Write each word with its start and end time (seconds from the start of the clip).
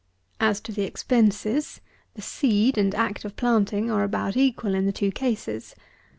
As 0.39 0.59
to 0.61 0.71
the 0.71 0.81
expenses, 0.81 1.79
the 2.15 2.23
seed 2.23 2.75
and 2.79 2.95
act 2.95 3.23
of 3.23 3.35
planting 3.35 3.91
are 3.91 4.03
about 4.03 4.35
equal 4.35 4.73
in 4.73 4.87
the 4.87 4.91
two 4.91 5.11
cases. 5.11 5.75